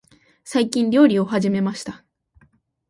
[0.43, 2.03] 最近、料理を始めました。